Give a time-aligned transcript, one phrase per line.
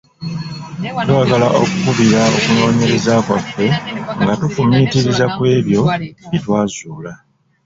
[1.07, 3.65] Twagala okukubira okunooyereza kwaffe
[4.21, 5.79] nga tufumiitiriza kwebyo
[6.29, 7.11] bye twazuula.